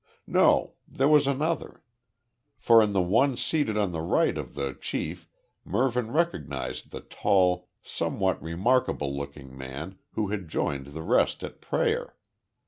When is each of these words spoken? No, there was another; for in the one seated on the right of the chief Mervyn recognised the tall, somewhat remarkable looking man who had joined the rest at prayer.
No, 0.25 0.73
there 0.87 1.07
was 1.07 1.27
another; 1.27 1.83
for 2.57 2.81
in 2.81 2.91
the 2.91 3.03
one 3.03 3.37
seated 3.37 3.77
on 3.77 3.91
the 3.91 4.01
right 4.01 4.35
of 4.35 4.55
the 4.55 4.73
chief 4.73 5.29
Mervyn 5.63 6.09
recognised 6.09 6.89
the 6.89 7.01
tall, 7.01 7.69
somewhat 7.83 8.41
remarkable 8.41 9.15
looking 9.15 9.55
man 9.55 9.99
who 10.13 10.29
had 10.29 10.47
joined 10.47 10.87
the 10.87 11.03
rest 11.03 11.43
at 11.43 11.61
prayer. 11.61 12.15